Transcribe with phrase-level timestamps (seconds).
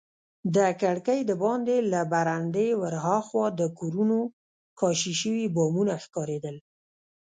[0.55, 4.19] د کړکۍ دباندې له برنډې ورهاخوا د کورونو
[4.79, 6.55] کاشي شوي بامونه ښکارېدل.